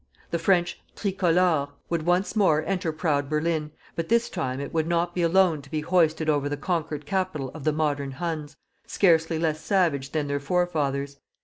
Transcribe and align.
The 0.31 0.39
French 0.39 0.79
"TRICOLORE" 0.95 1.73
would 1.91 2.07
once 2.07 2.35
more 2.35 2.63
enter 2.65 2.91
proud 2.91 3.29
Berlin, 3.29 3.69
but 3.95 4.09
this 4.09 4.31
time 4.31 4.59
it 4.59 4.73
would 4.73 4.87
not 4.87 5.13
be 5.13 5.21
alone 5.21 5.61
to 5.61 5.69
be 5.69 5.81
hoisted 5.81 6.27
over 6.27 6.49
the 6.49 6.57
conquered 6.57 7.05
capital 7.05 7.51
of 7.53 7.65
the 7.65 7.71
modern 7.71 8.13
Huns, 8.13 8.57
scarcely 8.87 9.37
less 9.37 9.61
savage 9.61 10.11
than 10.11 10.25
their 10.27 10.39
forefathers. 10.39 11.17